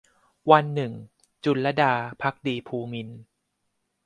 [0.51, 0.93] วันหนึ่ง-
[1.43, 3.19] จุลลดา ภักดีภูมินทร์